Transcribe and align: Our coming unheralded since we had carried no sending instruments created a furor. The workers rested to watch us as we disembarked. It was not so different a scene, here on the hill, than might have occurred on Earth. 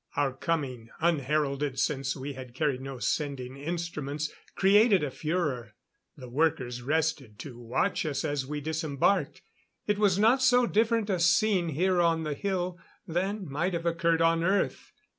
Our 0.15 0.33
coming 0.33 0.89
unheralded 0.99 1.77
since 1.77 2.15
we 2.15 2.33
had 2.33 2.55
carried 2.55 2.81
no 2.81 2.97
sending 2.97 3.55
instruments 3.55 4.31
created 4.55 5.03
a 5.03 5.11
furor. 5.11 5.75
The 6.17 6.27
workers 6.27 6.81
rested 6.81 7.37
to 7.41 7.59
watch 7.59 8.03
us 8.07 8.25
as 8.25 8.43
we 8.43 8.61
disembarked. 8.61 9.43
It 9.85 9.99
was 9.99 10.17
not 10.17 10.41
so 10.41 10.65
different 10.65 11.11
a 11.11 11.19
scene, 11.19 11.69
here 11.69 12.01
on 12.01 12.23
the 12.23 12.33
hill, 12.33 12.79
than 13.07 13.47
might 13.47 13.75
have 13.75 13.85
occurred 13.85 14.23
on 14.23 14.43
Earth. 14.43 14.91